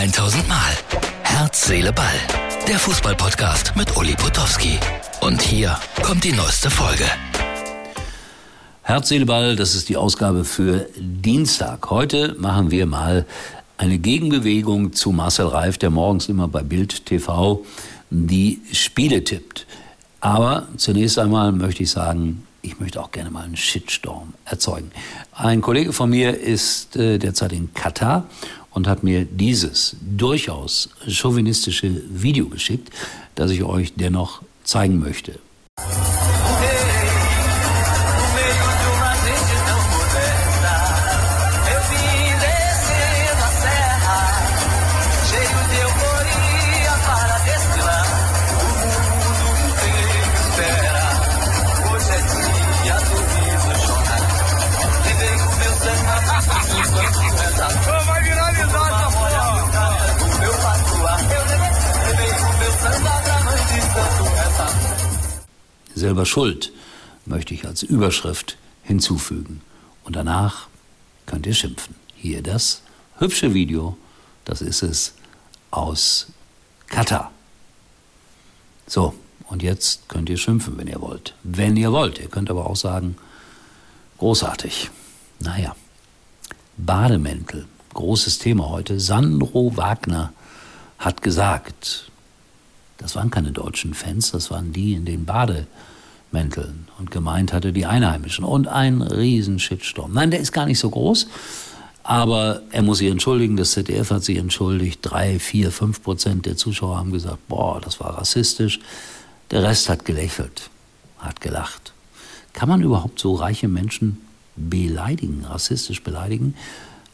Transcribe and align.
1000 0.00 0.48
Mal. 0.48 0.72
Herz, 1.24 1.66
Seele, 1.66 1.92
Ball. 1.92 2.14
Der 2.66 2.78
Fußballpodcast 2.78 3.76
mit 3.76 3.98
Uli 3.98 4.14
Potowski. 4.14 4.78
Und 5.20 5.42
hier 5.42 5.78
kommt 6.02 6.24
die 6.24 6.32
neueste 6.32 6.70
Folge. 6.70 7.04
Herz, 8.80 9.10
Seele, 9.10 9.26
Ball, 9.26 9.56
das 9.56 9.74
ist 9.74 9.90
die 9.90 9.98
Ausgabe 9.98 10.44
für 10.44 10.88
Dienstag. 10.96 11.90
Heute 11.90 12.34
machen 12.38 12.70
wir 12.70 12.86
mal 12.86 13.26
eine 13.76 13.98
Gegenbewegung 13.98 14.94
zu 14.94 15.12
Marcel 15.12 15.48
Reif, 15.48 15.76
der 15.76 15.90
morgens 15.90 16.30
immer 16.30 16.48
bei 16.48 16.62
Bild 16.62 17.04
TV 17.04 17.62
die 18.08 18.62
Spiele 18.72 19.22
tippt. 19.22 19.66
Aber 20.20 20.66
zunächst 20.78 21.18
einmal 21.18 21.52
möchte 21.52 21.82
ich 21.82 21.90
sagen, 21.90 22.46
ich 22.62 22.80
möchte 22.80 23.02
auch 23.02 23.10
gerne 23.10 23.30
mal 23.30 23.44
einen 23.44 23.56
Shitstorm 23.56 24.32
erzeugen. 24.46 24.92
Ein 25.32 25.60
Kollege 25.60 25.92
von 25.92 26.08
mir 26.08 26.38
ist 26.38 26.96
äh, 26.96 27.18
derzeit 27.18 27.52
in 27.52 27.74
Katar 27.74 28.26
und 28.70 28.86
hat 28.86 29.02
mir 29.02 29.24
dieses 29.24 29.96
durchaus 30.00 30.90
chauvinistische 31.06 32.02
Video 32.08 32.48
geschickt, 32.48 32.90
das 33.34 33.50
ich 33.50 33.62
euch 33.62 33.94
dennoch 33.94 34.42
zeigen 34.64 34.98
möchte. 34.98 35.38
Selber 65.94 66.26
schuld, 66.26 66.72
möchte 67.26 67.54
ich 67.54 67.66
als 67.66 67.82
Überschrift 67.82 68.56
hinzufügen. 68.82 69.60
Und 70.04 70.16
danach 70.16 70.68
könnt 71.26 71.46
ihr 71.46 71.54
schimpfen. 71.54 71.94
Hier 72.16 72.42
das 72.42 72.82
hübsche 73.18 73.54
Video, 73.54 73.96
das 74.44 74.62
ist 74.62 74.82
es 74.82 75.14
aus 75.70 76.26
Katar. 76.88 77.30
So, 78.86 79.14
und 79.48 79.62
jetzt 79.62 80.08
könnt 80.08 80.28
ihr 80.28 80.36
schimpfen, 80.36 80.76
wenn 80.78 80.88
ihr 80.88 81.00
wollt. 81.00 81.34
Wenn 81.42 81.76
ihr 81.76 81.92
wollt. 81.92 82.18
Ihr 82.18 82.28
könnt 82.28 82.50
aber 82.50 82.66
auch 82.66 82.76
sagen, 82.76 83.16
großartig. 84.18 84.90
Naja, 85.38 85.74
Bademäntel, 86.76 87.66
großes 87.94 88.38
Thema 88.38 88.68
heute. 88.68 89.00
Sandro 89.00 89.76
Wagner 89.76 90.32
hat 90.98 91.22
gesagt, 91.22 92.09
das 93.00 93.16
waren 93.16 93.30
keine 93.30 93.50
deutschen 93.50 93.94
Fans, 93.94 94.30
das 94.30 94.50
waren 94.50 94.72
die 94.72 94.92
in 94.92 95.06
den 95.06 95.24
Bademänteln 95.24 96.86
und 96.98 97.10
gemeint 97.10 97.52
hatte 97.52 97.72
die 97.72 97.86
Einheimischen. 97.86 98.44
Und 98.44 98.68
ein 98.68 99.00
riesen 99.00 99.58
Shitstorm. 99.58 100.12
Nein, 100.12 100.30
der 100.30 100.40
ist 100.40 100.52
gar 100.52 100.66
nicht 100.66 100.78
so 100.78 100.90
groß, 100.90 101.26
aber 102.02 102.62
er 102.70 102.82
muss 102.82 102.98
sich 102.98 103.08
entschuldigen, 103.08 103.56
das 103.56 103.72
ZDF 103.72 104.10
hat 104.10 104.22
sich 104.22 104.36
entschuldigt. 104.36 105.00
Drei, 105.02 105.38
vier, 105.38 105.72
fünf 105.72 106.02
Prozent 106.02 106.44
der 106.44 106.56
Zuschauer 106.56 106.98
haben 106.98 107.12
gesagt, 107.12 107.48
boah, 107.48 107.80
das 107.80 108.00
war 108.00 108.18
rassistisch. 108.18 108.80
Der 109.50 109.62
Rest 109.62 109.88
hat 109.88 110.04
gelächelt, 110.04 110.70
hat 111.18 111.40
gelacht. 111.40 111.92
Kann 112.52 112.68
man 112.68 112.82
überhaupt 112.82 113.18
so 113.18 113.34
reiche 113.34 113.68
Menschen 113.68 114.18
beleidigen, 114.56 115.44
rassistisch 115.48 116.02
beleidigen? 116.02 116.54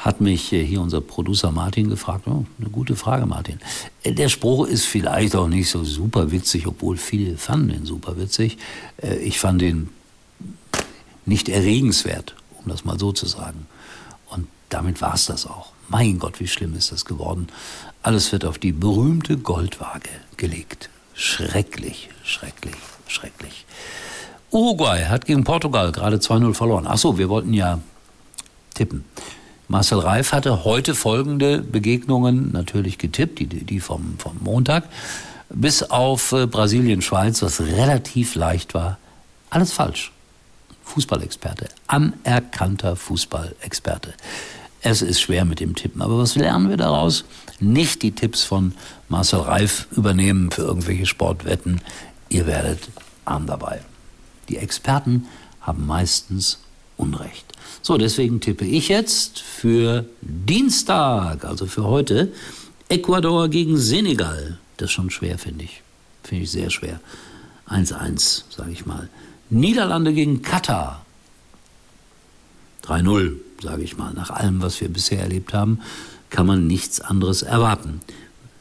Hat 0.00 0.22
mich 0.22 0.48
hier 0.48 0.80
unser 0.80 1.02
Producer 1.02 1.52
Martin 1.52 1.90
gefragt. 1.90 2.26
Oh, 2.26 2.46
eine 2.58 2.70
gute 2.70 2.96
Frage, 2.96 3.26
Martin. 3.26 3.60
Äh, 4.02 4.12
der 4.12 4.30
Spruch 4.30 4.66
ist 4.66 4.86
vielleicht 4.86 5.36
auch 5.36 5.46
nicht 5.46 5.68
so 5.68 5.84
super 5.84 6.30
witzig, 6.30 6.66
obwohl 6.66 6.96
viele 6.96 7.36
fanden 7.36 7.70
ihn 7.70 7.86
super 7.86 8.16
witzig. 8.16 8.56
Äh, 9.02 9.16
ich 9.16 9.38
fand 9.38 9.60
ihn 9.60 9.90
nicht 11.26 11.50
erregenswert, 11.50 12.34
um 12.58 12.70
das 12.70 12.84
mal 12.84 12.98
so 12.98 13.12
zu 13.12 13.26
sagen. 13.26 13.66
Und 14.30 14.48
damit 14.70 15.02
war 15.02 15.14
es 15.14 15.26
das 15.26 15.46
auch. 15.46 15.72
Mein 15.88 16.18
Gott, 16.18 16.40
wie 16.40 16.48
schlimm 16.48 16.74
ist 16.74 16.92
das 16.92 17.04
geworden. 17.04 17.48
Alles 18.02 18.32
wird 18.32 18.46
auf 18.46 18.58
die 18.58 18.72
berühmte 18.72 19.36
Goldwaage 19.36 20.08
gelegt. 20.38 20.88
Schrecklich, 21.12 22.08
schrecklich, 22.24 22.76
schrecklich. 23.06 23.66
Uruguay 24.50 25.04
hat 25.04 25.26
gegen 25.26 25.44
Portugal 25.44 25.92
gerade 25.92 26.16
2-0 26.16 26.54
verloren. 26.54 26.86
Ach 26.88 26.96
so, 26.96 27.18
wir 27.18 27.28
wollten 27.28 27.52
ja 27.52 27.80
tippen. 28.74 29.04
Marcel 29.70 30.00
Reif 30.00 30.32
hatte 30.32 30.64
heute 30.64 30.96
folgende 30.96 31.58
Begegnungen 31.58 32.50
natürlich 32.50 32.98
getippt, 32.98 33.38
die, 33.38 33.46
die 33.46 33.78
vom, 33.78 34.16
vom 34.18 34.36
Montag, 34.40 34.88
bis 35.48 35.84
auf 35.84 36.32
äh, 36.32 36.48
Brasilien-Schweiz, 36.48 37.40
was 37.40 37.60
relativ 37.60 38.34
leicht 38.34 38.74
war. 38.74 38.98
Alles 39.48 39.72
falsch. 39.72 40.10
Fußballexperte, 40.82 41.68
anerkannter 41.86 42.96
Fußballexperte. 42.96 44.14
Es 44.82 45.02
ist 45.02 45.20
schwer 45.20 45.44
mit 45.44 45.60
dem 45.60 45.76
Tippen, 45.76 46.02
aber 46.02 46.18
was 46.18 46.34
lernen 46.34 46.68
wir 46.68 46.76
daraus? 46.76 47.24
Nicht 47.60 48.02
die 48.02 48.10
Tipps 48.10 48.42
von 48.42 48.74
Marcel 49.08 49.38
Reif 49.38 49.86
übernehmen 49.92 50.50
für 50.50 50.62
irgendwelche 50.62 51.06
Sportwetten. 51.06 51.80
Ihr 52.28 52.48
werdet 52.48 52.88
arm 53.24 53.46
dabei. 53.46 53.82
Die 54.48 54.56
Experten 54.56 55.28
haben 55.60 55.86
meistens 55.86 56.58
Unrecht. 57.00 57.46
So, 57.82 57.96
deswegen 57.96 58.40
tippe 58.40 58.64
ich 58.64 58.88
jetzt 58.88 59.40
für 59.40 60.04
Dienstag, 60.20 61.44
also 61.44 61.66
für 61.66 61.84
heute, 61.84 62.32
Ecuador 62.88 63.48
gegen 63.48 63.78
Senegal. 63.78 64.58
Das 64.76 64.90
ist 64.90 64.92
schon 64.92 65.10
schwer, 65.10 65.38
finde 65.38 65.64
ich. 65.64 65.82
Finde 66.22 66.44
ich 66.44 66.50
sehr 66.50 66.70
schwer. 66.70 67.00
1-1, 67.68 68.44
sage 68.50 68.72
ich 68.72 68.84
mal. 68.84 69.08
Niederlande 69.48 70.12
gegen 70.12 70.42
Katar. 70.42 71.04
3-0, 72.84 73.36
sage 73.62 73.82
ich 73.82 73.96
mal. 73.96 74.12
Nach 74.12 74.30
allem, 74.30 74.60
was 74.60 74.80
wir 74.80 74.88
bisher 74.88 75.20
erlebt 75.20 75.54
haben, 75.54 75.80
kann 76.28 76.46
man 76.46 76.66
nichts 76.66 77.00
anderes 77.00 77.42
erwarten. 77.42 78.00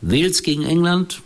Wales 0.00 0.42
gegen 0.42 0.64
England 0.64 1.22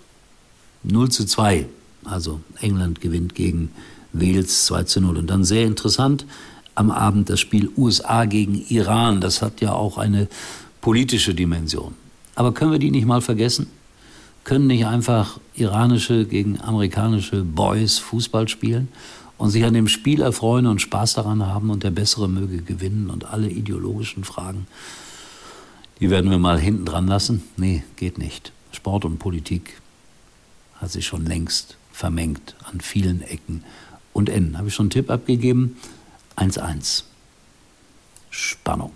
0 0.82 1.10
zu 1.10 1.24
2. 1.24 1.66
Also 2.04 2.40
England 2.60 3.00
gewinnt 3.00 3.34
gegen 3.34 3.70
Wales 4.12 4.66
2 4.66 4.84
zu 4.84 5.00
0. 5.00 5.18
Und 5.18 5.26
dann 5.28 5.44
sehr 5.44 5.66
interessant, 5.66 6.24
am 6.76 6.92
Abend 6.92 7.28
das 7.28 7.40
Spiel 7.40 7.70
USA 7.76 8.24
gegen 8.26 8.54
Iran. 8.68 9.20
Das 9.20 9.42
hat 9.42 9.60
ja 9.60 9.72
auch 9.72 9.98
eine 9.98 10.28
politische 10.80 11.34
Dimension. 11.34 11.94
Aber 12.36 12.52
können 12.52 12.70
wir 12.70 12.78
die 12.78 12.92
nicht 12.92 13.06
mal 13.06 13.20
vergessen? 13.20 13.66
Können 14.44 14.68
nicht 14.68 14.86
einfach 14.86 15.40
iranische 15.54 16.26
gegen 16.26 16.60
amerikanische 16.60 17.42
Boys 17.42 17.98
Fußball 17.98 18.46
spielen 18.46 18.88
und 19.38 19.50
sich 19.50 19.64
an 19.64 19.74
dem 19.74 19.88
Spiel 19.88 20.20
erfreuen 20.20 20.66
und 20.66 20.80
Spaß 20.80 21.14
daran 21.14 21.44
haben 21.46 21.70
und 21.70 21.82
der 21.82 21.90
Bessere 21.90 22.28
möge 22.28 22.62
gewinnen 22.62 23.10
und 23.10 23.24
alle 23.24 23.48
ideologischen 23.48 24.22
Fragen, 24.22 24.66
die 25.98 26.10
werden 26.10 26.30
wir 26.30 26.38
mal 26.38 26.60
hinten 26.60 26.84
dran 26.84 27.06
lassen? 27.06 27.42
Nee, 27.56 27.82
geht 27.96 28.18
nicht. 28.18 28.52
Sport 28.70 29.06
und 29.06 29.18
Politik 29.18 29.80
hat 30.74 30.92
sich 30.92 31.06
schon 31.06 31.24
längst 31.24 31.76
vermengt 31.90 32.54
an 32.70 32.82
vielen 32.82 33.22
Ecken 33.22 33.64
und 34.12 34.28
Enden. 34.28 34.58
Habe 34.58 34.68
ich 34.68 34.74
schon 34.74 34.84
einen 34.84 34.90
Tipp 34.90 35.10
abgegeben? 35.10 35.76
1-1. 36.36 37.04
Spannung. 38.30 38.92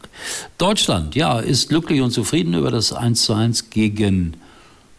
Deutschland, 0.59 1.15
ja, 1.15 1.39
ist 1.41 1.71
glücklich 1.71 2.03
und 2.03 2.11
zufrieden 2.11 2.55
über 2.55 2.71
das 2.71 2.93
1 2.93 3.31
1 3.31 3.71
gegen 3.71 4.37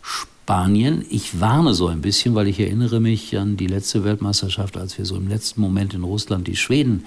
Spanien. 0.02 1.06
Ich 1.09 1.40
warne 1.40 1.75
so 1.75 1.88
ein 1.88 2.02
bisschen, 2.02 2.34
weil 2.34 2.47
ich 2.47 2.59
erinnere 2.59 3.00
mich 3.00 3.38
an 3.38 3.56
die 3.56 3.68
letzte 3.68 4.03
Weltmeisterschaft, 4.03 4.75
als 4.75 4.97
wir 4.97 5.06
so 5.06 5.16
im 5.16 5.28
letzten 5.28 5.62
Moment 5.62 5.94
in 5.94 6.03
Russland 6.03 6.47
die 6.47 6.56
Schweden 6.56 7.06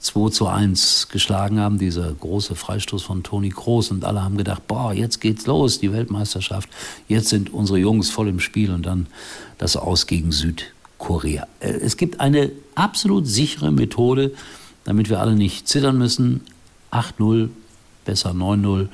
2 0.00 0.28
zu 0.28 0.46
1 0.46 1.08
geschlagen 1.08 1.58
haben. 1.58 1.78
Dieser 1.78 2.12
große 2.12 2.54
Freistoß 2.54 3.02
von 3.02 3.22
Toni 3.22 3.48
Kroos 3.48 3.90
und 3.90 4.04
alle 4.04 4.22
haben 4.22 4.36
gedacht, 4.36 4.66
boah, 4.68 4.92
jetzt 4.92 5.20
geht's 5.22 5.46
los, 5.46 5.80
die 5.80 5.90
Weltmeisterschaft. 5.90 6.68
Jetzt 7.08 7.30
sind 7.30 7.52
unsere 7.52 7.78
Jungs 7.78 8.10
voll 8.10 8.28
im 8.28 8.40
Spiel 8.40 8.70
und 8.70 8.84
dann 8.84 9.06
das 9.56 9.76
Aus 9.76 10.06
gegen 10.06 10.30
Südkorea. 10.30 11.46
Äh, 11.60 11.70
es 11.70 11.96
gibt 11.96 12.20
eine 12.20 12.52
absolut 12.74 13.26
sichere 13.26 13.72
Methode, 13.72 14.32
damit 14.84 15.10
wir 15.10 15.20
alle 15.20 15.34
nicht 15.34 15.68
zittern 15.68 15.98
müssen. 15.98 16.42
8-0, 16.92 17.48
besser 18.04 18.30
9-0 18.30 18.88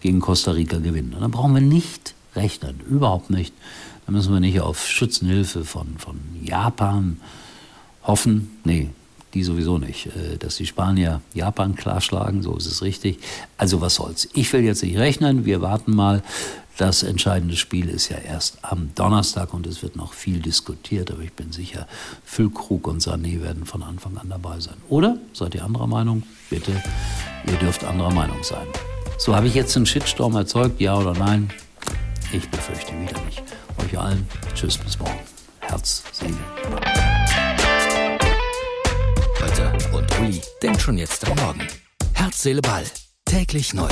gegen 0.00 0.20
Costa 0.20 0.52
Rica 0.52 0.78
gewinnen. 0.78 1.14
Und 1.14 1.22
dann 1.22 1.30
brauchen 1.30 1.54
wir 1.54 1.62
nicht 1.62 2.14
rechnen, 2.34 2.80
überhaupt 2.88 3.30
nicht. 3.30 3.54
Dann 4.04 4.14
müssen 4.14 4.32
wir 4.32 4.40
nicht 4.40 4.60
auf 4.60 4.86
Schützenhilfe 4.86 5.64
von, 5.64 5.98
von 5.98 6.20
Japan 6.42 7.18
hoffen. 8.04 8.58
Nee, 8.64 8.90
die 9.34 9.42
sowieso 9.42 9.78
nicht. 9.78 10.06
Äh, 10.06 10.36
dass 10.38 10.56
die 10.56 10.66
Spanier 10.66 11.20
Japan 11.34 11.74
klarschlagen, 11.74 12.42
so 12.42 12.56
ist 12.56 12.66
es 12.66 12.82
richtig. 12.82 13.18
Also 13.56 13.80
was 13.80 13.96
soll's. 13.96 14.28
Ich 14.34 14.52
will 14.52 14.62
jetzt 14.62 14.82
nicht 14.82 14.98
rechnen, 14.98 15.44
wir 15.44 15.60
warten 15.60 15.94
mal. 15.94 16.22
Das 16.76 17.02
entscheidende 17.02 17.56
Spiel 17.56 17.88
ist 17.88 18.10
ja 18.10 18.18
erst 18.18 18.58
am 18.62 18.94
Donnerstag 18.94 19.54
und 19.54 19.66
es 19.66 19.82
wird 19.82 19.96
noch 19.96 20.12
viel 20.12 20.40
diskutiert, 20.40 21.10
aber 21.10 21.22
ich 21.22 21.32
bin 21.32 21.50
sicher, 21.50 21.86
Füllkrug 22.22 22.86
und 22.86 23.00
Sané 23.00 23.40
werden 23.42 23.64
von 23.64 23.82
Anfang 23.82 24.18
an 24.18 24.28
dabei 24.28 24.60
sein. 24.60 24.76
Oder? 24.90 25.16
Seid 25.32 25.54
ihr 25.54 25.64
anderer 25.64 25.86
Meinung? 25.86 26.22
Bitte, 26.50 26.82
ihr 27.46 27.56
dürft 27.56 27.82
anderer 27.82 28.12
Meinung 28.12 28.42
sein. 28.42 28.66
So, 29.16 29.34
habe 29.34 29.46
ich 29.46 29.54
jetzt 29.54 29.74
einen 29.76 29.86
Shitstorm 29.86 30.36
erzeugt, 30.36 30.78
ja 30.78 30.98
oder 30.98 31.14
nein? 31.14 31.50
Ich 32.32 32.46
befürchte 32.50 32.92
wieder 32.92 33.18
nicht. 33.24 33.42
Euch 33.78 33.98
allen, 33.98 34.28
tschüss, 34.54 34.76
bis 34.76 34.98
morgen. 34.98 35.18
Herz, 35.60 36.02
Seele. 36.12 36.36
Heute 39.40 39.96
und 39.96 40.20
Uli 40.20 40.42
denkt 40.62 40.82
schon 40.82 40.98
jetzt 40.98 41.26
am 41.26 41.36
Morgen. 41.38 41.66
Herz, 42.12 42.42
Seele, 42.42 42.60
Ball. 42.60 42.84
Täglich 43.24 43.72
neu. 43.72 43.88